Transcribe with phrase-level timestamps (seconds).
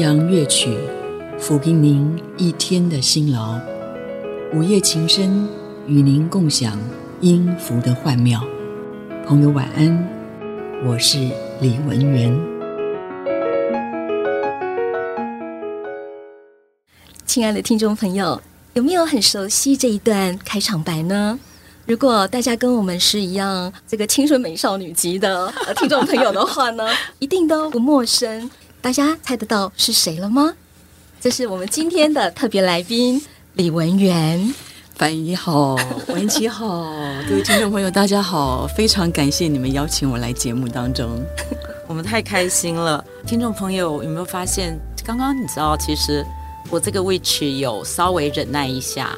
[0.00, 0.78] 扬乐曲，
[1.38, 3.60] 抚平您一天的辛劳；
[4.54, 5.46] 午夜情深，
[5.86, 6.78] 与您共享
[7.20, 8.42] 音符的幻妙。
[9.26, 10.08] 朋友晚安，
[10.86, 11.18] 我是
[11.60, 12.34] 李文媛。
[17.26, 18.40] 亲爱的听众朋友，
[18.72, 21.38] 有没有很熟悉这一段开场白呢？
[21.84, 26.88] 如果大家跟我们是一样这个青春美少女级的听众朋友的话呢，
[27.20, 28.50] 一定都不陌生。
[28.82, 30.54] 大家猜得到是谁了吗？
[31.20, 33.20] 这是我们今天的特别来宾
[33.54, 34.54] 李文源。
[34.94, 35.76] 翻译好，
[36.08, 36.92] 文琪好，
[37.28, 41.22] 各位听众朋友大家好，非常感谢你们邀请我来节目当中，
[41.88, 43.02] 我们太开心了。
[43.26, 46.24] 听众朋友有没有发现，刚刚你知道，其实
[46.70, 49.16] 我这个 witch 有稍微忍耐一下，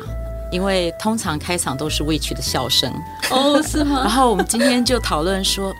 [0.53, 2.93] 因为通常开场都是 witch 的笑声。
[3.31, 4.01] 哦，是吗？
[4.05, 5.73] 然后我们今天就讨论说。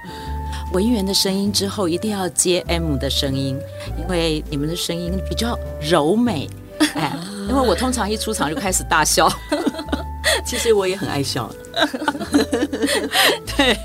[0.73, 3.59] 文员的声音之后一定要接 M 的声音，
[3.99, 6.49] 因为你们的声音比较柔美。
[6.95, 7.13] 哎，
[7.49, 9.31] 因为我通常一出场就开始大笑，
[10.45, 11.49] 其实我也很爱笑。
[13.57, 13.77] 对，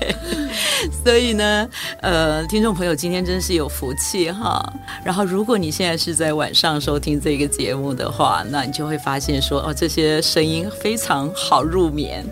[1.04, 1.68] 所以呢，
[2.00, 4.60] 呃，听众朋友今天真是有福气哈。
[5.04, 12.24] 然后，如果你现在是在晚上收听这个节目的话，那你就会发现说，哦，这些声音非常好入眠，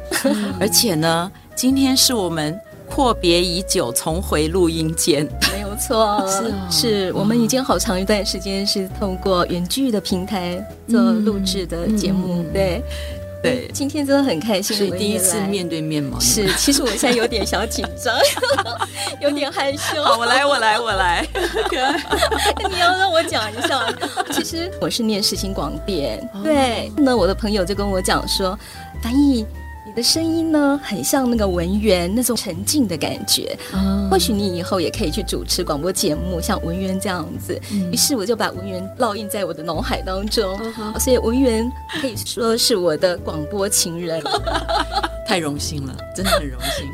[0.59, 2.59] 而且呢，今天是我们。
[2.89, 12.83] 阔别已久，重回录音间，没有错，是、哦、是我们已经好长一段时间是透过远距的平台做录制的节目，嗯、对
[13.43, 16.19] 对，今天真的很开心，是第一次面对面吗？
[16.19, 18.15] 是，其实我现在有点小紧张，
[19.21, 20.03] 有点害羞。
[20.03, 21.25] 好，我来，我来，我来。
[22.69, 23.87] 你要让我讲一下，
[24.33, 28.59] 其实我是念世新广电，哦、对，那我的朋友就跟我讲说，
[29.03, 29.47] 翻译。
[29.97, 33.59] 的声音呢，很像那个文员那种沉静的感觉。
[33.73, 37.59] 嗯、或许你以后也可以去主持广播节目，像文员这样子。
[37.73, 40.61] 嗯、于是我就把文员烙印在我的脑海当中。
[40.79, 44.23] 嗯、所以文员可以说是我的广播情人。
[45.27, 46.89] 太荣幸了，真的很荣幸，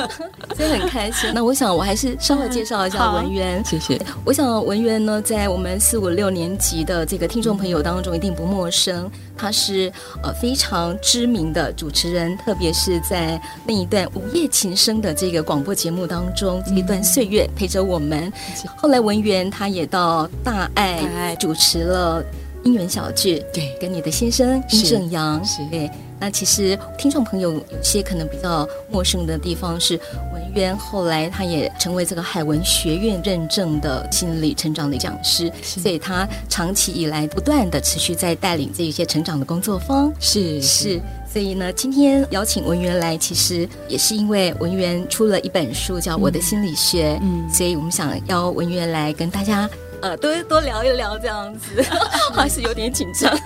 [0.56, 1.30] 所以很开心。
[1.34, 3.62] 那我想我还是稍微介绍一下文媛。
[3.64, 4.00] 谢谢。
[4.24, 9.10] 我想文媛呢，在我们四五六年级的这个听众朋友当中一定不陌生。
[9.36, 18.32] 他是呃非常知名的主持人，特别是在那一段午夜情声的这个广播节目当中，这一段岁月陪着我们。
[18.76, 22.24] 后来文媛她也到大爱主持了
[22.66, 25.90] 《姻缘小聚》，对，跟你的先生殷正阳，对。
[26.24, 30.00] 那其实听众朋友有些可能比较陌生的地方是，
[30.32, 40.10] 文渊后来他也成为这个海文学院认证的心理成长的讲师，所以他长期以来不断的持续在带领这一些成长的工作坊。
[40.18, 49.68] 是是，是，所以呢，今天邀请文媛来，其实也是因为文媛出了一本书叫《我的心理学》，嗯，所以我们想邀文媛来跟大家
[50.00, 51.84] 呃多多聊一聊这样子，
[52.32, 53.38] 还是有点紧张。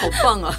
[0.00, 0.54] 好棒啊！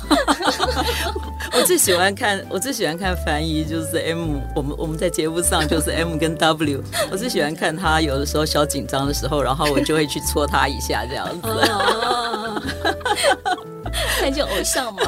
[1.53, 4.39] 我最喜欢看，我最喜欢看翻译，就是 M。
[4.55, 6.83] 我们我们在节目上就是 M 跟 W。
[7.11, 11.47] 我最喜欢看他有的时候小紧张的时候，然后我就会去戳他一下，这样子。
[14.19, 15.01] 看就偶像嘛，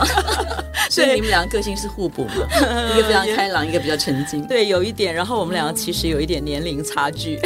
[0.89, 2.47] 所以你们两个个性是互补嘛？
[2.93, 4.45] 一个非常开朗，一个比较沉静。
[4.47, 5.13] 对，有一点。
[5.13, 7.39] 然后我们两个其实有一点年龄差距，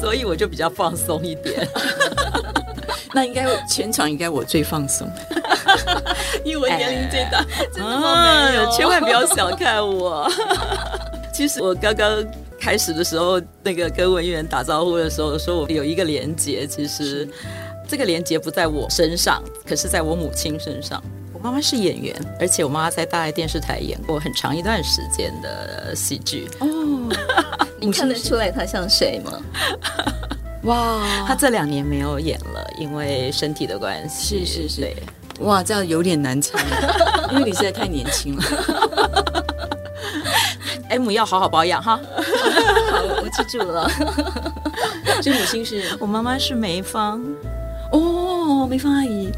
[0.00, 1.68] 所以我就比较放松一点。
[3.12, 5.08] 那应该全场应该我最放松，
[6.44, 8.50] 因为我年龄最大，哎、真的吗？
[8.52, 10.30] 有千万不要小看我。
[11.32, 12.24] 其实我刚刚
[12.58, 16.66] 开始的时候，那个跟文员打招呼的时候，说我有一个连接。
[16.66, 17.28] 其实
[17.86, 21.02] 这个连接不在我身上，可是在我母亲身上。
[21.32, 26.48] 我妈妈是演员，而且我妈妈在大爱电视台演过很长一段时间的戏剧。
[26.60, 26.66] 哦，
[27.78, 29.38] 你看得出来她像谁吗？
[30.62, 34.46] 哇，她这两年没有演了，因为身体的关系。
[34.46, 34.96] 是是是，对
[35.40, 36.58] 哇，这样有点难猜，
[37.30, 38.42] 因为你实在太年轻了。
[40.88, 41.98] M 要好好保养哈。
[42.90, 43.90] 好，我记住了。
[45.20, 47.20] 这母亲是，我妈妈是梅芳。
[47.92, 49.30] 哦，梅芳阿姨，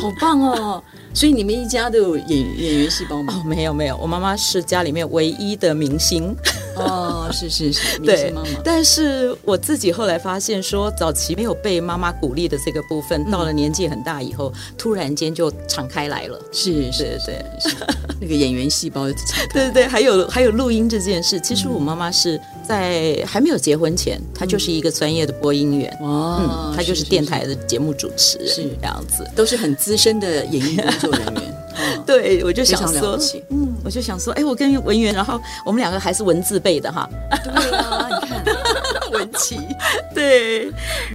[0.00, 0.82] 好棒哦！
[1.14, 3.32] 所以你们一家都有演演员细胞吗？
[3.36, 6.34] 哦，没有没有，我妈妈是家里面唯一的明星。
[6.76, 8.48] 哦，是是是， 对妈妈。
[8.64, 16.40] 但是我自己后来发现说，早期没有被妈妈鼓励的这个部分，嗯、到了年纪很大以后，突然间就敞开来了。
[16.52, 17.74] 是是是，
[18.20, 19.46] 那个演员细胞就敞开。
[19.46, 25.96] 对对对，还有还有录音这件事，其实我妈妈是在还没有结婚前，嗯、她就是一个专业的播音员。
[26.00, 31.54] 哦、嗯，她就是电台的节目主持人，是这样子，都是很资深的演艺工作人员。
[32.06, 33.18] 对，我就想说，
[33.50, 37.08] 嗯，我就想说，哎，我跟文媛，然后我们两个还是文字辈的哈。
[37.44, 39.60] 对啊，你看，文琪。
[40.14, 40.70] 对，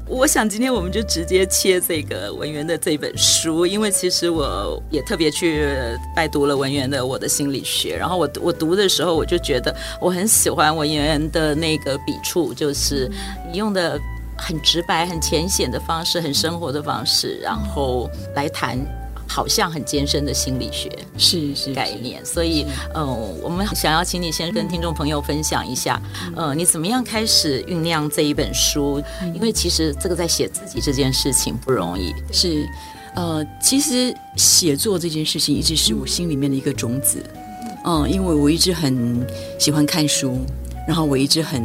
[0.05, 5.67] 我想今天我们就直接切这个文媛的这本书，因为其实我也特别去
[6.15, 13.09] 拜读了文媛的《我的心理学》，然后我我读的时候，我就觉得我很喜欢文媛的那个笔触，就是
[13.51, 13.99] 你用的
[14.37, 18.77] 很直白、很浅显的方式，很生活的方式，然后来谈。
[19.29, 22.65] 好像很艰深的心理学是是概念，所以
[22.95, 26.01] 嗯、呃，我们想要请你先跟听众朋友分享一下，
[26.35, 29.01] 呃，你怎么样开始酝酿这一本书？
[29.35, 32.11] 因为其实这个在写自己这件事情不容易。
[32.33, 32.67] 是，
[33.13, 37.23] 呃，其实写作这件事情一直是我心里面的一个种子，
[37.85, 39.25] 嗯，因为我一直很
[39.59, 40.39] 喜欢看书，
[40.87, 41.63] 然后我一直很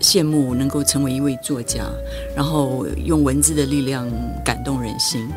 [0.00, 1.84] 羡慕能够成为一位作家，
[2.34, 4.10] 然后用文字的力量
[4.42, 5.28] 感动人心。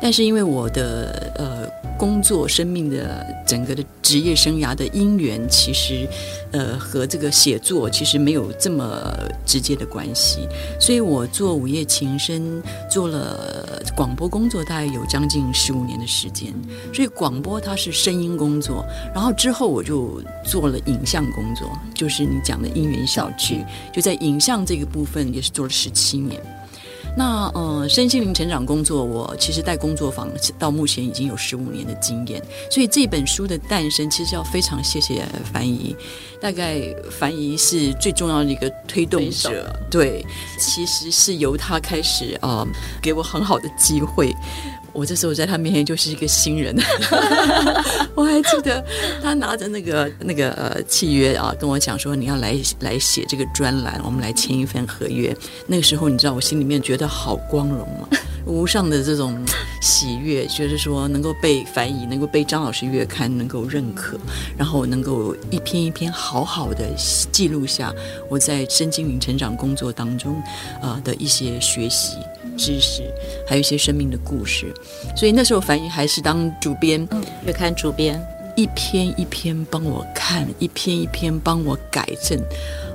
[0.00, 1.68] 但是因为我的呃
[1.98, 6.08] 工作生命的整个的职业生涯的因缘，其实
[6.52, 9.12] 呃和这个写作其实没有这么
[9.44, 10.48] 直接的关系，
[10.78, 16.54] 所以我做午夜情声做了广播工作，大概有将近十五年的时间。
[16.94, 26.40] 所以广播它是声音工作，然后之后我就做了影像工作，就是你讲的音源小剧，就在影像这个部分也是做了十七年。
[27.18, 35.96] 那呃，身心灵成长工作，我其实带工作坊到目前已经有十五年的经验，所以这本书的诞生，其实要非常谢谢樊姨，
[36.40, 36.80] 大概
[37.10, 40.24] 樊姨是最重要的一个推动者，对，
[40.60, 42.68] 其实是由他开始啊、呃，
[43.02, 44.32] 给我很好的机会。
[44.98, 46.76] 我这时候在他面前就是一个新人，
[48.16, 48.84] 我还记得
[49.22, 55.32] 他拿着那个那个呃契约啊，跟我讲说，你要来来写这个专栏，我们来签一份合约。
[55.68, 58.08] 那个时候你知道我心里面觉得好光荣嘛，
[58.44, 59.40] 无上的这种
[59.80, 64.18] 喜悦，觉得说能够被翻译，能够被张老师月刊能够认可，
[64.56, 66.84] 然后能够一篇一篇好好的
[67.30, 67.94] 记录下
[68.28, 70.42] 我在身心灵成长工作当中
[70.82, 72.16] 啊、的一些学习。
[72.58, 73.02] 知识，
[73.46, 74.74] 还有一些生命的故事，
[75.16, 78.20] 所以那时候樊姨还是当主编，嗯，月刊主编，
[78.56, 82.38] 一篇一篇帮我看，一篇一篇帮我改正，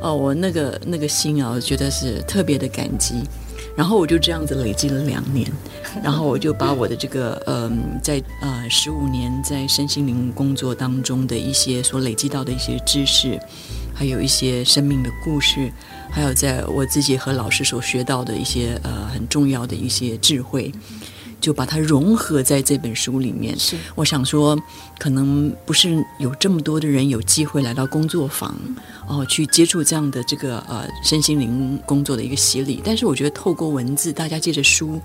[0.01, 3.15] 哦，我那个那个心啊，我觉得是特别的感激。
[3.75, 5.51] 然后我就这样子累积了两年，
[6.03, 13.39] 然后我就把我的这个嗯、呃，在呃十五年在身心灵工作当中的一些所累积到的一些知识，
[14.03, 15.71] 还有一些生命的故事。
[16.11, 20.69] 还有在我自己和老师所学到的一些呃很重要的一些智慧，
[21.39, 23.57] 就把它融合在这本书里面。
[23.57, 24.59] 是，我想说，
[24.99, 28.53] 可能不是有这么多的人有机会来到工作坊，
[29.07, 32.81] 哦，去接触这样的这个呃身心灵工作的一个洗礼。
[32.83, 34.99] 但是我觉得透过文字，大家借着书。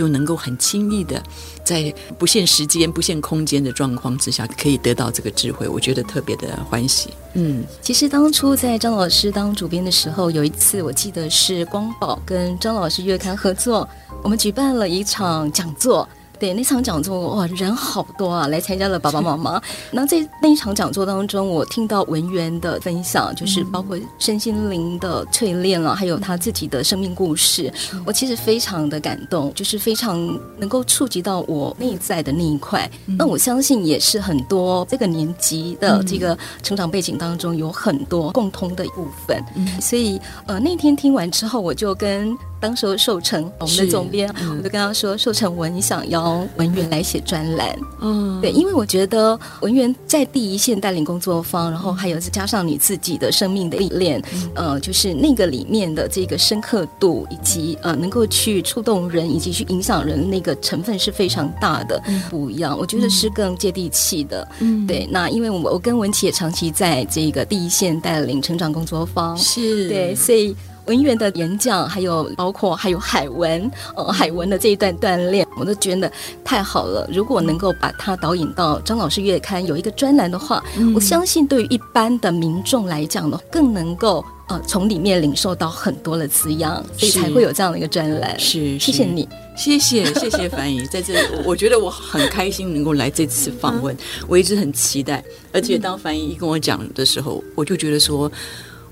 [0.00, 1.22] 就能够很轻易的，
[1.62, 7.10] 在不限时间、不限空间的状况之下，可以得到这个智慧，我觉得特别的欢喜。
[7.34, 13.86] 嗯，其实当初在张老师当主编的时候，有一次我记得是光宝跟张老师月刊合作，
[14.22, 16.08] 我们举办了一场讲座。
[16.40, 19.60] 对，那场讲座哇，人好多啊，来参加了爸爸妈妈。
[19.92, 27.70] 那在那一场讲座当中，我听到文员的分享，就是包括身心灵的淬炼了，还有他自己的生命故事。
[28.06, 30.18] 我其实非常的感动，就是非常
[30.56, 32.90] 能够触及到我内在的那一块。
[33.18, 39.44] 那我相信也是很多这个年级的这个成长背景当中有很多共通的部分。
[39.78, 42.34] 所以呃，那天听完之后，我就跟。
[42.60, 47.74] 当时寿成，我们的总编，嗯、我就跟他说：“寿成文，你想邀文员来写专栏？
[48.00, 54.22] 嗯，对，因为我觉得文员在第一线带领工作坊，然后还有再加上你自己的生命的历练，
[54.56, 62.76] 嗯、呃，就是那个里面的这个深刻度，以及呃，能够去触动人，以及去影响人，那个成分是非常大的，嗯、不一样。
[62.78, 64.46] 我觉得是更接地气的。
[64.60, 65.08] 嗯，对。
[65.10, 70.54] 那因为我我跟文琪也长期在这个第一线带领成长工作坊，是对，所以。
[70.90, 76.10] 文员的演讲，还有包括还有海文，呃，海文的这一段锻炼，我都觉得
[76.44, 77.08] 太好了。
[77.12, 88.36] 如果能够把它导引到张老师月刊有一个专栏的话，嗯、我相信对于一般的民众来讲呢，更能够呃从里面领受到很多的滋养，所以才会有这样的一个专栏。
[88.36, 98.28] 是，谢谢你，谢谢谢谢樊姨，在这我觉得我很开心能够来这次访问，我一直很期待，而且当樊姨一跟我讲的时候，我就觉得说。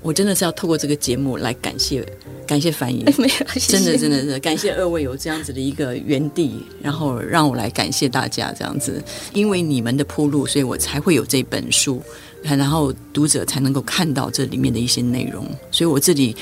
[0.01, 2.05] 我真的是要透过这个节目来感谢
[2.47, 9.03] 感谢凡仪， 没有，谢谢，真的真的是感谢二位有这样子的一个园地，然后让我来感谢大家这样子，
[9.33, 12.01] 因为你们的铺路，所以我才会有这本书，
[12.41, 16.35] 然后读者才能够看到这里面的一些内容，所以我这里。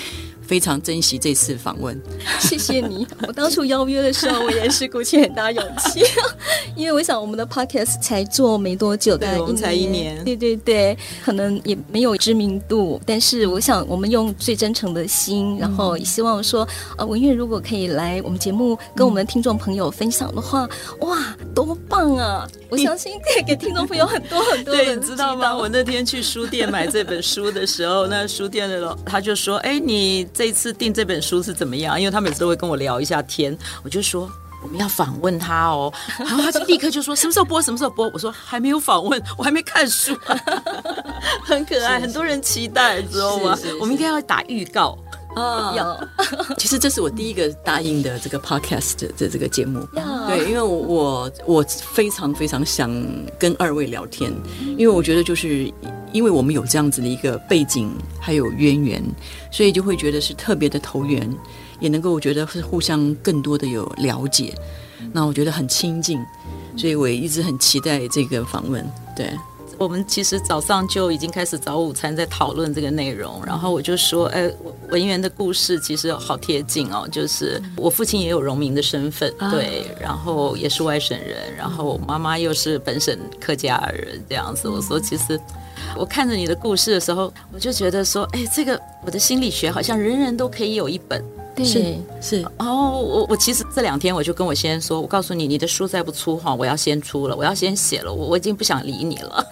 [0.48, 2.00] 非常珍惜这次访问，
[2.40, 3.06] 谢谢你。
[3.28, 6.02] 我当初邀约的时候，我也是鼓起很大勇气，
[6.76, 16.66] 因为我想我们的 podcast 才做没多久，对，我们才一年，对对对，可能也没有知名度，但是我想我们用最真诚的心，然后也希望说，
[16.98, 20.68] 呃，文月如果可以来我们节目跟我们的听众朋友分享的话，
[21.02, 22.48] 哇，多棒啊！
[22.70, 24.74] 我相信可以给听众朋友很多很多。
[24.76, 25.54] 对，你知道吗？
[25.56, 32.00] 我那天去书店买这本书的时候，那书店的老他就说：“哎，你。”这一次订这本书是怎么样？
[32.00, 34.30] 因为他每次都会跟我聊一下天，我就说
[34.64, 38.08] 我们要访问他哦， 然后他就立刻就说什么时候播，什么时候播？
[38.14, 40.16] 我说还没有访问，我还没看书，
[41.44, 43.58] 很可爱，很多人期待，知道吗？
[43.82, 44.96] 我们应该要打预告
[45.40, 46.08] 啊，有。
[46.58, 49.80] 其实这是我第一个答应的这个 podcast 的这个节目，
[50.28, 52.92] 对，因为我我非常非常想
[53.40, 54.32] 跟二位聊天，
[54.78, 55.72] 因为我觉得就是。
[56.14, 59.04] 因为我们有这样子的一个背景，还有渊源，
[59.52, 61.30] 所以就会觉得是特别的投缘，
[61.82, 64.56] 也能够我觉得是互相更多的有了解。
[65.12, 66.18] 那我觉得很亲近，
[66.78, 68.90] 所以我也一直很期待这个访问。
[69.18, 69.32] 对，
[69.78, 74.50] 我们其实早上就已经开始早午餐在讨论这个内容，然后我就说，哎，
[74.90, 84.68] 文员的故事其实好贴近哦，就是我父亲也有荣民的身份，对，然后也是外省人，然后我妈妈又是本省客家人，这样子。
[84.68, 85.40] 我说其实。
[85.96, 91.24] 我看着你的故事的时候，我就觉得说，哎，这个我的心理学好像人人都可以有一本。
[91.58, 92.46] 对，是是。
[92.60, 99.44] 哦，我我其实这两天我就跟我先生说，我告诉你，你的书再不出哈，我要先出了，我要先写了，我我已经不想理你了。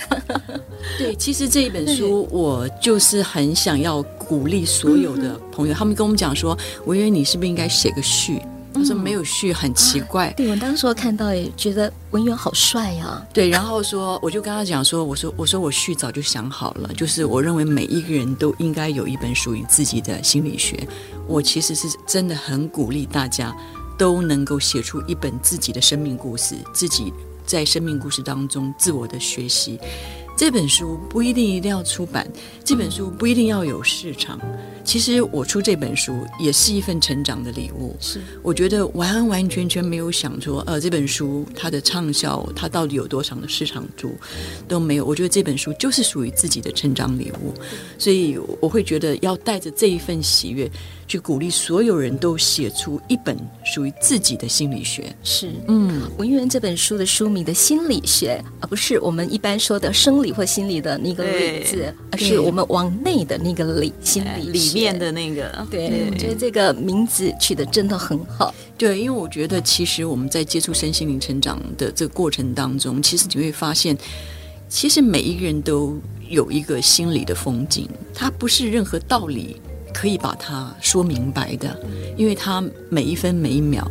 [0.99, 8.39] 对，其实这一本书我就是很想要鼓励所有的朋友，他们跟我们讲说，我以为你是不是应该写个序？
[8.75, 13.25] 他说没有序很奇怪，对，我当时看到也觉得文员好帅呀。
[13.33, 20.87] 对，然后说我就跟他讲说，我说我说我序早就想好了，就是我认为每一个人都应该有一本属于自己的心理学。
[21.27, 23.55] 我其实是真的很鼓励大家
[23.97, 27.11] 都能够写出一本自己的生命故事，自己
[27.45, 29.79] 在生命故事当中自我的学习。
[30.37, 32.29] 这本书不一定一定要出版，
[32.63, 34.39] 这本书不一定要有市场。
[34.83, 37.95] 其实我出这本书也是一份成长的礼物。
[38.01, 44.13] 是，我觉得完完全全没有想说，呃，这本书它的畅销，它到底有多少的市场度
[44.67, 45.05] 都没有。
[45.05, 47.53] 我觉得这本书就是属于自己的成长礼物，
[47.97, 50.69] 所以我会觉得要带着这一份喜悦。
[51.07, 55.15] 去鼓励所有人都写出一本属于自己的心理学。
[55.23, 65.65] 是，嗯，文苑这本书的书名的心理学，而不是我们一般说的生理或心理的那个“理”字，而是我们往内的那个“理”心理里面的那个。
[65.69, 68.53] 对，对我觉得这个名字取得真的很好。
[68.77, 73.95] 对，因为我觉得其实我们在接触身心灵成长的这个过程当中，其实你会发现，
[74.67, 75.97] 其实每一个人都
[76.27, 79.61] 有一个心理的风景，它不是任何道理。
[79.95, 81.79] 可以把它说明白的，
[82.17, 83.89] 因为它每一分每一秒，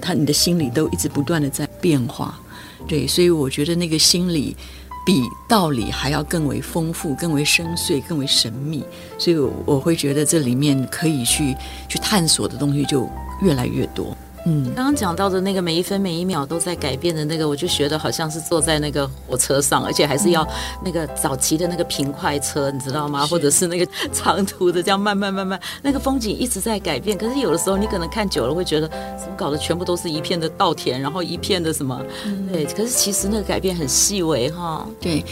[0.00, 2.40] 它你的心里都一直不断的在变化，
[2.88, 4.56] 对，所以我觉得那个心理
[5.04, 8.82] 比道理还要更为丰富、更为深邃、更为神秘，
[9.18, 11.54] 所以我会觉得这里面可以去
[11.86, 13.06] 去探索的东西就
[13.42, 14.16] 越来越多。
[14.44, 20.46] 嗯，刚刚讲到的那个每一分每一秒都在改变的那个，我就觉得好像是坐在那个火车上，而且还是要
[20.84, 23.24] 那个早期的那个平快车，你知道吗？
[23.26, 27.16] 或者是那个长途的这样慢慢慢慢，那个风景一直在改变。
[27.16, 32.04] 可是有的时候你可能看久了会觉得，怎么搞的全部都是一片的稻田，然后一片的什么？
[32.52, 34.84] 对，可是其实那个改变很细微哈。
[35.00, 35.24] 对，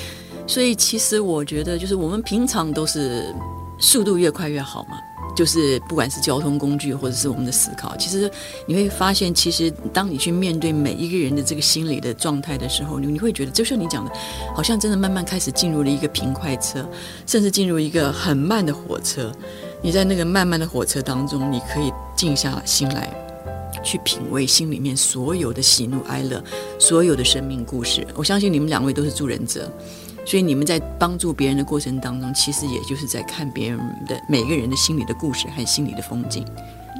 [0.46, 3.34] 所以其实我觉得就是我们平常都是
[3.78, 4.96] 速度越快越好嘛。
[5.40, 8.30] 就是不管是交通工具，或者是我们的思考，其实
[8.66, 14.12] 你会发现，其实当你去面对每一个人的这个心理的状态的时候，你你会觉得，就像你讲的，
[14.54, 16.86] 好像真的慢慢开始进入了一个平快车，
[17.26, 19.32] 甚至进入一个很慢的火车。
[19.80, 23.10] 你在那个慢慢的火车当中，你可以静下心来，
[23.82, 26.44] 去品味心里面所有的喜怒哀乐，
[26.78, 28.06] 所有的生命故事。
[28.14, 29.72] 我相信你们两位都是助人者。
[30.24, 36.44] 所以你们在帮助别人的过程当中，其实也就是在看别人的每个人的心里的故事和心里的风景，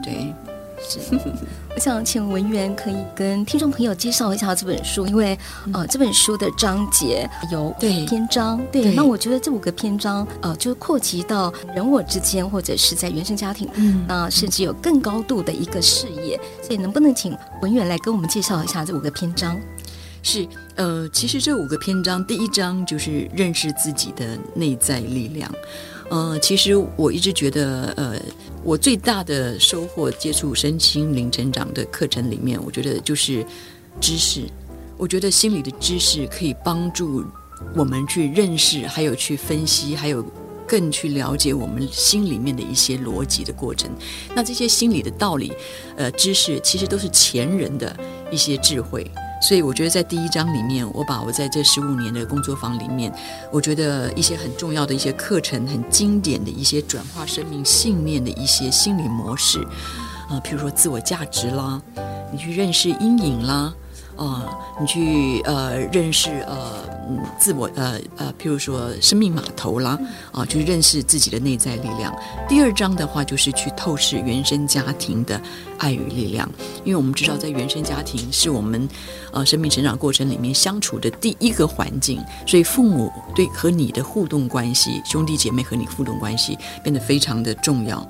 [0.02, 0.34] 对。
[0.82, 0.98] 是，
[1.76, 5.38] 我想请文员可以跟听众朋友介绍一下这本书，因为
[5.74, 8.06] 呃，这本书的章节有对。
[8.06, 19.60] 篇章，对，对，那我觉得这五个篇章呃，就扩及到人我之间，或者是在原生家庭，嗯，那甚至有更高度的一个视野，所以能不能请文员来跟我们介绍一下这五个篇章？
[20.22, 20.46] 是，
[20.76, 25.50] 呃，其实这五个篇章，第一章就是认识自己的内在力量。
[26.10, 28.20] 呃，其实我一直觉得，呃，
[28.62, 33.44] 我最大的收获，接触身心灵成长的课程里面，我觉得就是
[34.00, 34.42] 知识。
[34.98, 37.24] 我觉得心理的知识可以帮助
[37.74, 40.22] 我们去认识，还有去分析，还有
[40.66, 43.90] 更去了解我们心里面的一些逻辑的过程。
[44.34, 45.52] 那这些心理的道理，
[45.96, 47.96] 呃，知识其实都是前人的
[48.30, 49.10] 一些智慧。
[49.40, 53.12] 所以我觉得在第一章里面，我把我在这十五年的工作坊里面，
[53.50, 59.58] 我觉得一些很重要的一些课程，很经典的一些转化生命信念的一些心理模式，
[60.28, 61.80] 啊、呃，譬如说自我价值啦，
[62.30, 63.74] 你去认识阴影啦。
[64.20, 64.48] 啊、呃，
[64.78, 69.98] 你去呃认识呃嗯自我呃呃，譬如说生命码头啦，
[70.30, 72.14] 啊、呃，去认识自己的内在力量。
[72.46, 75.40] 第二章的话，就是去透视原生家庭的
[75.78, 76.46] 爱与力量，
[76.84, 78.86] 因为我们知道，在原生家庭是我们
[79.32, 88.06] 呃生命成长过程里面相处的第一个环境，所以父母对和你的互动关系，兄弟姐妹和你互动关系变得非常的重要。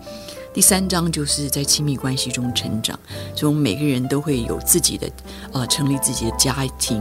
[0.53, 2.99] 第三章就是在亲密关系中成长，
[3.37, 5.09] 所以我们每个人都会有自己的，
[5.53, 7.01] 呃，成立自己的家庭，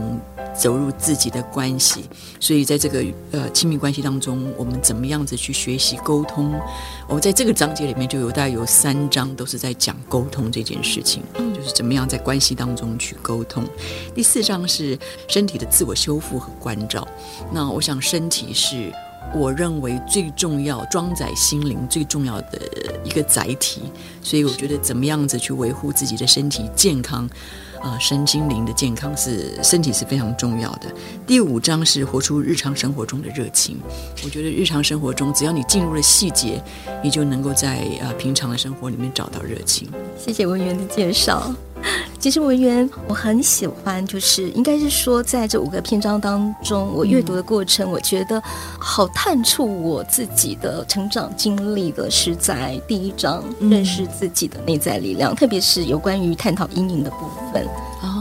[0.56, 2.04] 走入自己的关系。
[2.38, 6.54] 所以在这个呃亲密关系当中，我们怎么样子去学习沟通？
[7.08, 13.64] 我们在这个章节里面就有大概有三章都是在讲沟通这件事情，就是怎么样在关系当中去沟通。
[14.14, 17.06] 第四章是身体的自我修复和关照。
[17.52, 18.92] 那我想身体是。
[19.34, 22.60] 我认为最重要装载心灵最重要的
[23.04, 23.82] 一个载体，
[24.22, 27.24] 所以我觉得怎么样子去维护自己的身体健康，
[27.80, 30.92] 啊、呃，身心灵的健康是身体是非常重要的。
[31.26, 33.78] 第五章是活出日常生活中的热情，
[34.24, 36.60] 我觉得日常生活中只要你进入了细节，
[37.02, 39.88] 你就能够在呃平常的生活里面找到热情。
[40.18, 41.54] 谢谢文员的介绍。
[42.18, 48.42] 其实文员，我很喜欢，就是应该是说，在这五个篇章当中，我阅读的过程，我觉得
[48.78, 57.66] 好探出我自己的成长经历的是在第一章，认识自己的内在力量，特别是有关于探讨阴影的部分。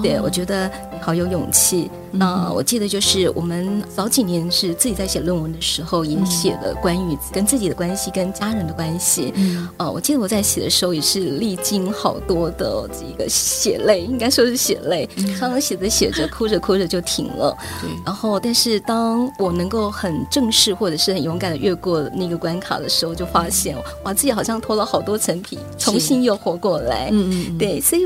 [0.02, 1.89] 对，我觉得你好有勇气。
[2.12, 9.31] 那我记得就是我们早几年是自己在写论文的时候，也写了关于跟自己的关系、跟家人的关系。
[9.35, 15.07] 嗯，呃，我记得我在写的时候也是历经好多的这个血泪，应该说是血泪，
[15.38, 17.55] 常常写着写着， 哭着哭着就停了。
[17.79, 17.89] 对。
[18.03, 27.09] 然后，但是当我能够很正式或者是很勇敢的越过那个关卡的时候，就发现哇，自己好像脱了好多层皮，重新又活过来。
[27.12, 27.57] 嗯嗯。
[27.59, 28.01] 对，所以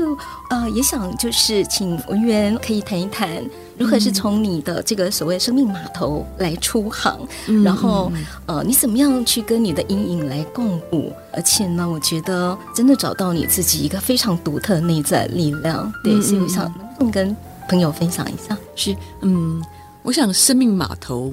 [0.50, 3.44] 呃，也想就是请文员可以谈一谈。
[3.76, 7.18] 如何是从你的这个所谓生命码头来出航，
[7.48, 8.12] 嗯、然后
[8.46, 11.12] 呃，你怎么样去跟你的阴影来共舞？
[11.32, 15.92] 而且呢，我觉得真的找到你自己一个非常独特的内在力量。
[16.04, 17.36] 对，所以我想能不能跟
[17.68, 18.56] 朋友分享一下？
[18.76, 19.60] 是，嗯，
[20.02, 21.32] 我想生命码头，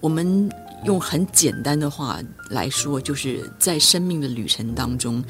[0.00, 0.48] 我们
[0.84, 5.22] 用很简单的话来说，就是在生命的旅程当中，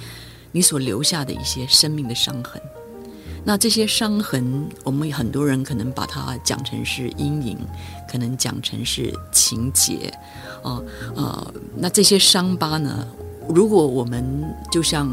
[0.53, 2.63] 你所留下的一些生命的伤痕。
[3.47, 7.59] 那这些伤痕，我们很多人可能把它讲成是阴影，
[8.11, 10.13] 可能讲成是情结，
[10.63, 10.81] 啊、
[11.15, 13.07] 呃、那这些伤疤呢？
[13.49, 14.25] 如果我们
[14.73, 15.07] 就像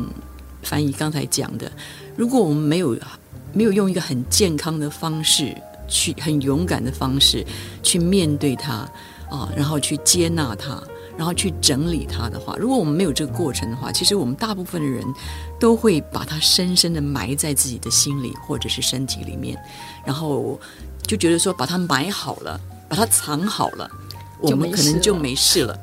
[0.63, 1.69] 翻译刚才讲的，
[2.15, 2.97] 如果我们没有
[3.51, 5.53] 没有用一个很健康的方式
[5.89, 7.45] 去，很勇敢的方式
[7.83, 8.89] 去面对它
[9.29, 10.81] 啊、然后去接纳它。
[11.21, 15.05] 然后去整理它的话，如果我们没有这个过程的话，其实我们大部分的人
[15.59, 19.55] 都会把它深深的埋在自己的心里或者是身体里面，
[20.03, 20.59] 然后
[21.03, 23.87] 就觉得说把它埋好了，把它藏好了，
[24.39, 25.79] 我们可能就没事了。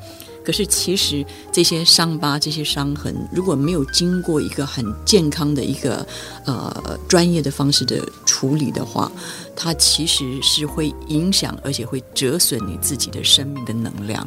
[0.48, 6.06] 可是其实这些伤疤、这些伤痕，如果没有经过一个很健康的一个
[6.46, 9.12] 呃专业的方式的处理的话，
[9.54, 14.26] 它其实是会影响，而且会折损你自己的生命的能量。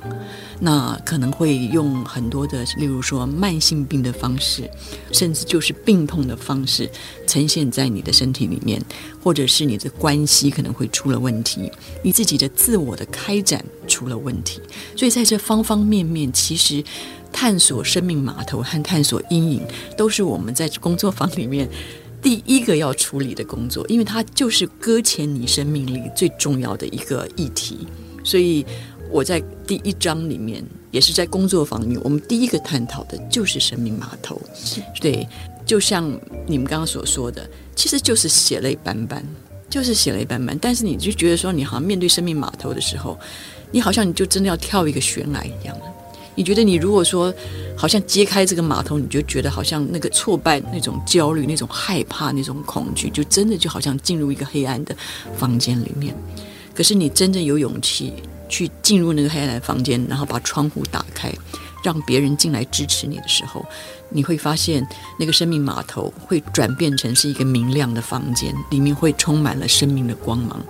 [0.60, 4.70] 那可能会用很多的，例如说慢性病的方式，
[5.12, 6.88] 甚至就是病痛的方式
[7.26, 8.80] 呈现在你的身体里面，
[9.24, 11.72] 或者是你的关系可能会出了问题，
[12.04, 14.60] 你自己的自我的开展出了问题。
[14.96, 16.84] 所以在这方方面面，其实
[17.32, 19.62] 探索生命码头和探索阴影，
[19.96, 21.70] 都是我们在工作坊里面
[22.22, 27.88] 第一个要处理的工作，因为它就是搁浅你生命里最重要的一个议题，
[28.24, 28.66] 所以。
[29.14, 34.42] 我在第一章里面，也是在工作坊里面，我们第一个探讨的就是生命码头，
[35.02, 35.28] 对，
[35.72, 36.04] 就像
[36.48, 39.24] 你们刚刚所说的，其实就是血泪斑斑，
[39.70, 40.60] 就是血泪斑斑。
[40.62, 43.18] 但是你就觉得说，你好像面对生命码头的时候，
[43.72, 45.74] 你好像你就真的要跳一个悬崖一样。
[46.36, 47.34] 你觉得你如果说
[47.74, 54.94] 好像揭开这个码头，你就觉得好像那个挫败、那种焦虑、那种害怕、那种恐惧，就真的就好像进入一个黑暗的
[55.38, 56.14] 房间里面。
[56.76, 58.12] 可是你真正有勇气
[58.50, 61.34] 去进入那个黑暗的房间，然后把窗户打开，
[61.84, 63.66] 让别人进来支持你的时候，
[64.10, 64.86] 你会发现
[65.18, 70.64] 那个生命码头会转变成是一个明亮的房间，里面会充满了生命的光芒。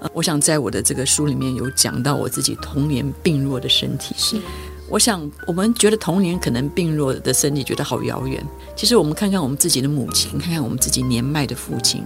[0.00, 4.40] 呃，我想在我的这个书里面有讲到我自己童年病弱的身体是。
[4.86, 8.44] 我想，我们觉得童年可能病弱的身体觉得好遥远。
[8.76, 12.04] 其实，我们看看我们自己的母亲，看看我们自己年迈的父亲。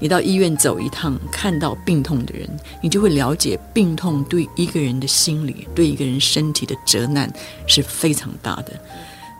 [0.00, 2.48] 你到医院走一趟，看到病痛的人，
[2.82, 7.32] 你就会了解病痛对一个人的心理、对一个人身体的折难
[7.66, 8.80] 是非常大的。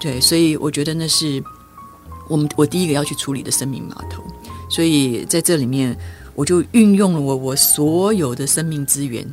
[0.01, 1.43] 对，所以我觉得那是
[2.29, 4.23] 我们我第一个要去处理的生命码头。
[4.71, 5.97] 所以在这里面，
[6.35, 9.25] 我就运用了我我所有的生命资源。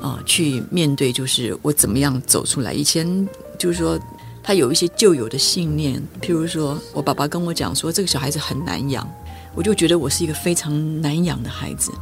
[0.00, 2.72] 啊，去面对就是我怎么样走出来。
[2.72, 4.00] 以前就是说，
[4.42, 9.06] 他有一些旧有的信念，譬如说我爸爸跟我讲说，这个小孩子很难养，
[9.54, 11.92] 我就觉得我是一个非常难养的孩子。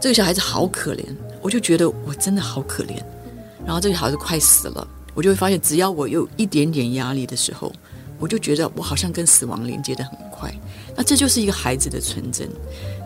[0.00, 1.04] 这个小孩子好可怜，
[1.40, 3.02] 我就觉得我真的好可怜。
[3.64, 7.72] 然后这个小孩子快死了，我就会发现，只要我有一点点压力的时候，
[8.18, 10.52] 我就觉得我好像跟死亡连接得很快。
[10.96, 12.48] 那这就是一个孩子的纯真。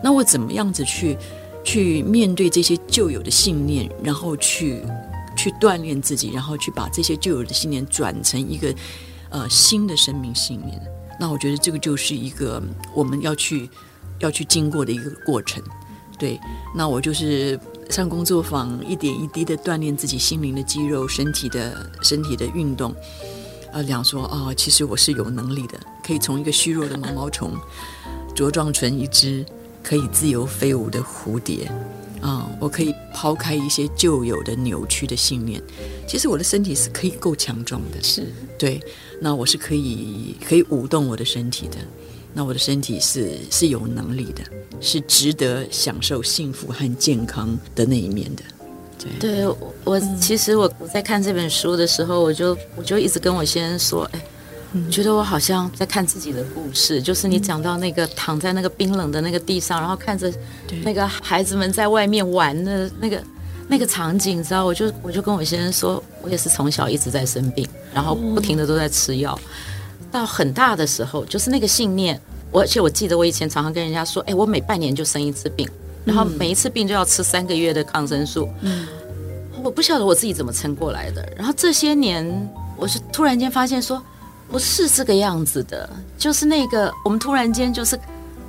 [0.03, 1.17] 那我怎么样子去？
[1.63, 4.81] 去面对这些旧有的信念，然后去
[5.37, 8.73] 去锻炼自己，然后去把这些旧有的信念转成一个
[9.29, 10.81] 呃新的生命信念。
[11.19, 12.61] 那我觉得这个就是一个
[12.93, 13.69] 我们要去
[14.19, 15.63] 要去经过的一个过程。
[16.17, 16.39] 对，
[16.75, 22.95] 那我就是上工作坊，一点一滴的锻炼自己心灵的肌肉、身体的身体的运动。
[23.71, 27.53] 呃，讲说啊、哦，其实我是有能力的，可以从一个虚弱的毛毛虫
[28.35, 29.45] 茁壮成一只。
[29.83, 31.67] 可以自由飞舞的蝴蝶，
[32.21, 35.61] 啊、嗯，我可以抛开一些旧有的扭曲的信念。
[36.07, 38.79] 其实我的身体是可以够强壮的，是对。
[39.19, 41.77] 那我是可以可以舞动我的身体的。
[42.33, 44.41] 那我的身体是是有能力的，
[44.79, 48.43] 是值得享受幸福和健康的那一面的。
[49.19, 54.21] 对，对我其实我我在看这本书的时候，我就我就一直跟我先生说，哎。
[54.89, 60.31] 觉得我好像在看自己的故事，就是你讲到那个躺在那个冰冷的那个地上，然后看着
[60.83, 63.21] 那个孩子们在外面玩的那个
[63.67, 69.37] 那个场景，你知道，我就我就跟我先生说，我也是从小一直在生病，然后不停的都在吃药，
[70.09, 72.17] 到很大的时候，就是那个信念，
[72.49, 75.67] 我而且我记得我以前常常跟人家说，哎，我每半年就生一次病，
[76.05, 78.87] 然后每一次病就要吃三个月的抗生素，嗯，
[79.61, 84.01] 我不晓得我自己怎么撑过来的，然后这些年，我是突然间发现说。
[84.51, 87.97] 不是这个样子的，就是那个我们突然间就是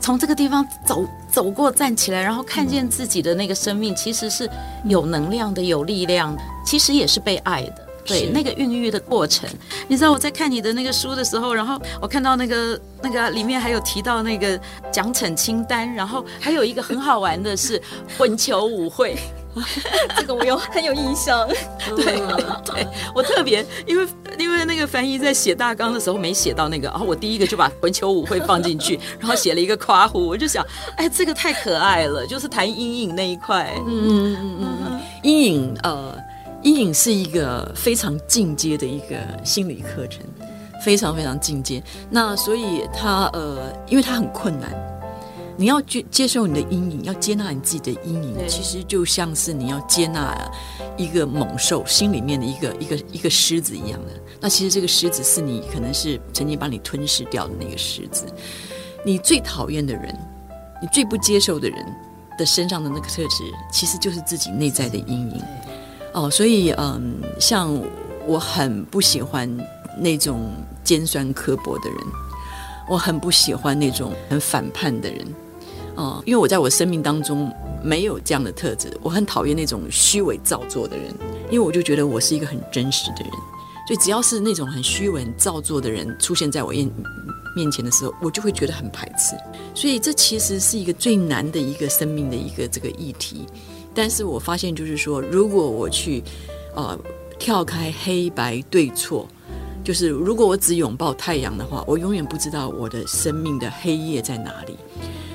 [0.01, 4.51] 从这个地方走走过站起来，然后看见自己的那个生命其实是
[4.85, 7.89] 有能量的、有力量的，其实也是被爱的。
[8.05, 9.49] 对，那个孕育的过程，
[9.87, 14.61] 你知道我在看你的那个书的时候，然后我看到那个那个里面还有提到那个
[14.91, 17.81] 奖惩清单，然后还有一个很好玩的是
[18.19, 19.17] 混球舞会。
[20.17, 21.47] 这个我有很有印象，
[21.97, 22.05] 对
[22.65, 24.07] 对，我特别因为
[24.39, 30.65] 因为那个翻译在写大纲的时候没写到那个，然后我第一个就把混球舞会放进去， 然后写了一个夸弧，我就想，
[30.97, 34.79] 哎，这个太可爱了，就是谈阴影那一块，嗯嗯嗯。
[34.87, 36.17] 嗯，阴影呃，
[36.63, 40.21] 阴影是一个非常进阶的一个心理课程，
[40.85, 44.92] 非常非常进阶，那所以它呃，因为它很困难。
[45.57, 50.35] 你要接接受你的阴影，要接纳你自己的阴影，其实就像是你要接纳
[50.97, 54.13] 一个猛兽心里面的一个一个一个狮子一样的。
[54.41, 58.25] 那其实这个狮子是你可能是曾经把你吞噬掉的那个狮子。
[59.05, 60.17] 你最讨厌的人，
[60.81, 61.97] 你最不接受的人
[62.39, 65.43] 的身上的那个特质，其实就是自己内在的阴影。
[66.13, 67.79] 哦，所以嗯，像
[68.27, 69.49] 我很不喜欢
[69.99, 71.99] 那种尖酸刻薄的人。
[72.89, 75.25] 我很不喜欢那种很反叛的人，
[75.97, 77.53] 哦，因为我在我生命当中
[77.83, 78.97] 没有这样的特质。
[79.03, 81.15] 我很讨厌那种虚伪造作的人，
[81.51, 83.31] 因为我就觉得我是一个很真实的人，
[83.87, 86.91] 所以只要是那种很虚伪、造作的人出现在我面
[87.55, 89.37] 面前的时候，我就会觉得很排斥。
[89.75, 93.47] 所以这其实是一个最难的一个生命的一个这个议题。
[93.95, 96.23] 但是我发现，就是说，如果我去
[96.75, 96.99] 呃
[97.39, 99.29] 跳开黑白对错。
[99.85, 104.77] 就是如果我只拥抱太阳的话，我永远不知道我的生命的黑夜在哪里。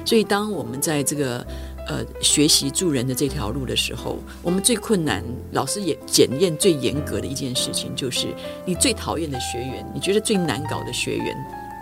[0.08, 1.46] 所以，当我们在这个
[1.86, 8.28] 呃学习助人的这条路的时候，我们最困难，老师也检验最严格的一件事情，就是
[8.65, 11.36] 你最讨厌的学员，你觉得最难搞的学员，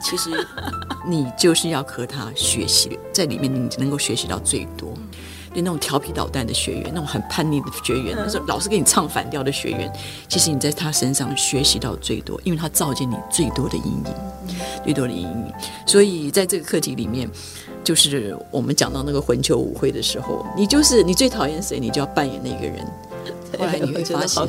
[0.04, 0.32] 其实
[1.08, 4.92] 你就是要和他学习，在里面你能够学习到最多。
[5.54, 9.90] 对那种调皮捣蛋的学员，那种很叛逆的学员，那种老是给你唱反调的学员，
[10.28, 14.04] 其实你在他身上学习到最多，因为他照见你最多的阴影，
[14.84, 15.54] 最多的阴影。
[15.86, 17.30] 所以在这个课题里面，
[17.86, 22.86] 就是我们讲到那个魂球舞会的时候，你就是你最讨厌谁，你就要扮演那个人。
[23.58, 24.46] 后来你会发现，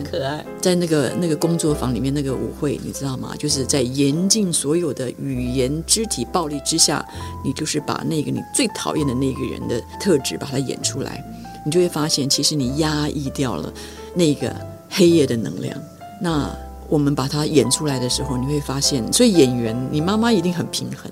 [0.61, 3.35] 在那个那个工作坊里面那个舞会，你知道吗？
[3.39, 7.07] 就是在严禁所有的语言、肢体暴力之下，
[7.45, 11.23] 你就是把那个你最讨厌的那个人的特质把它演出来，
[11.65, 13.73] 你就会发现，其实你压抑掉了
[14.15, 14.53] 那个
[14.91, 15.79] 黑夜的能量。
[16.21, 16.51] 那
[16.89, 21.11] 我们把它演出来的时候，你会发现，所以演员，你妈妈一定很平衡，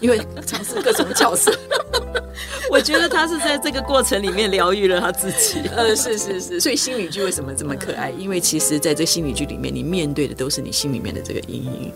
[0.00, 1.52] 因为尝试各种角色。
[2.70, 5.68] 我觉得他是在这个过程里面疗愈了他自己。
[5.68, 8.10] 呃，是是是，所以心理剧为什么这么可爱？
[8.10, 11.92] 因为其实在这心理剧里面，你面对的都是你心里面的这个阴影。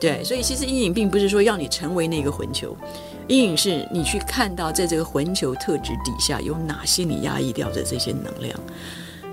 [0.00, 2.76] 对，所以其实阴影并不是说要你成为那个混球，
[3.28, 8.58] 阴影是你去看到在这个混球特质底下有哪些你压抑掉的这些能量。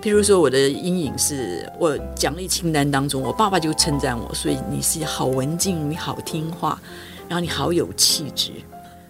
[0.01, 6.79] 譬如说，我的阴影是我奖励清单当中，我爸爸就称赞我，所以你是好文静，你好听话，
[7.27, 8.51] 然后你好有气质。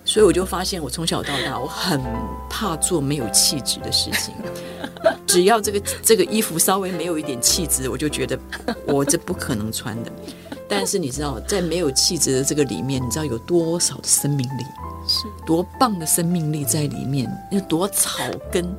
[0.05, 2.01] 所以我就发现，我从小到大，我很
[2.49, 4.33] 怕做没有气质的事情。
[5.25, 8.37] 只要这个这个衣服稍微没有一点气质，我就觉得
[8.85, 10.11] 我这不可能穿的。
[10.67, 14.65] 但是你知道，在没有气质的这个里面，你知道有多少的生命力，
[15.07, 18.19] 是多棒的生命力在里面，有多草
[18.51, 18.75] 根，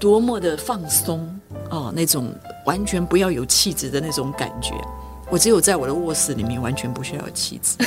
[0.00, 1.28] 多么的放松
[1.70, 2.34] 哦，那种
[2.64, 4.74] 完全不要有气质的那种感觉。
[5.30, 7.76] 我只有在我的卧室里面，完全不需要气质。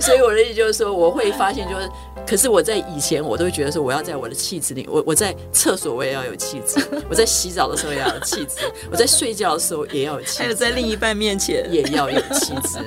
[0.00, 1.88] 所以我的意思就是说，我会发现，就是，
[2.26, 12.78] 可是我在以前，我都会觉得说，我要在我的气质里，我我在厕所我也要有气质，我在洗澡的时候也要有气质，我在睡觉的时候也要有气质，还有在另一半面前也要有气质。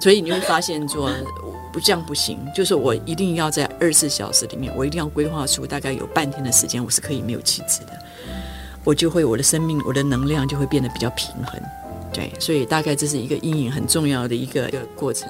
[0.00, 1.08] 所以你会发现说，
[1.72, 7.92] 不这样不行，就是我一定要在二十四小时里面，我一定要规划出大概有半天的时间，我是可以没有气质的，
[8.86, 11.60] 我就会我的生命，我的能量就会变得比较平衡。
[12.12, 15.28] 对，所以大概这是一个阴影很重要的一个一个过程。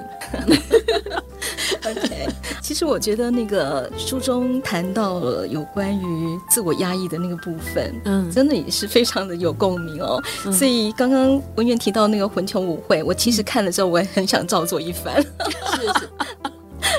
[1.83, 2.27] OK，
[2.61, 10.21] 其实我觉得那个书中谈到了有关于自我压抑的那个部分，嗯，真的也是非常的有共鸣哦。
[10.45, 15.21] 嗯、所以刚刚文媛提到那个魂球舞会，我其实看了之后，我也很想照做一番。
[15.21, 16.09] 是 是。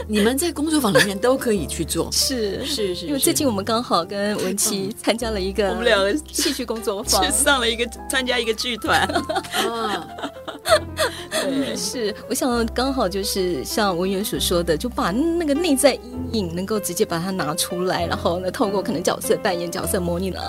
[0.08, 2.64] 你们在工作坊里面都可以去做， 是。
[2.64, 9.02] 是是，因为最近我们刚好跟文琪参加了一个，我们两个戏剧工作坊，去上了一个参加一个剧团。
[9.52, 10.08] 啊，
[11.30, 20.40] 对，是，我想刚好就是像文媛所说的，就把那个内在阴影能够直接把它拿出来，然后呢，透过可能角色扮演、角色模拟呢，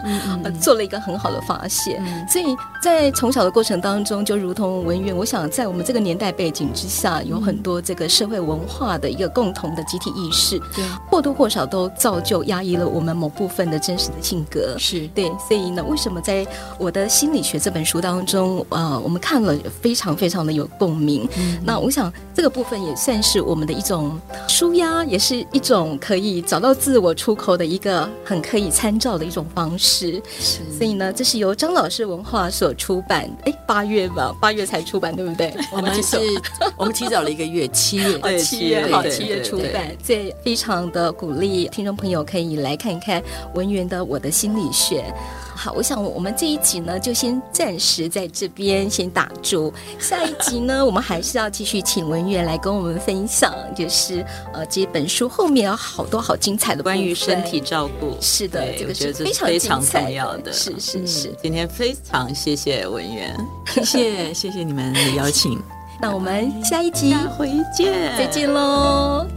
[0.43, 2.03] 呃，做了一个很好的发现。
[2.27, 2.45] 所以
[2.81, 9.29] 在从小的过程当中，就如同文媛，我想在我们这个年代背景之下，有很多这个社会文化的一个。
[9.29, 15.31] 共同的集体意识，对，或多或少都造就压抑了我们某部分的真实的性格，是对。
[15.47, 16.45] 所以呢，为什么在
[16.77, 21.27] 我的心理学这本书当中，呃，我们看了非常非常的有共鸣。
[21.37, 30.21] 嗯，那我想这个部分也算是我们的一种舒压，也是一种可以找到自我出口的一个很可以参照的一种方式。
[30.39, 35.53] 是，所以呢，这是由张老师文化所出版，哎，八月吧，八月才出版，对不对？
[35.71, 36.17] 我们是，
[36.77, 39.39] 我们提早了一个月，七月，对，七月，好，七月。
[39.41, 45.01] 出版，这非常的鼓励听众朋友可以来看看文员的《我的心理学》。
[45.61, 49.73] 好，我想我们这一集呢，就先暂时在这边先打住。
[49.99, 58.15] 下一集呢，我们还是要继续请文媛来跟我们分享，就是呃，这本书后面有好多好精彩的关于身体照顾。
[58.21, 60.53] 是的，这个是非常非常重要的。
[60.53, 63.35] 是是是、嗯，今天非常谢谢文媛，
[63.67, 65.61] 谢谢谢谢你们的邀请。
[65.99, 69.27] 那我们下一集回见，再见喽。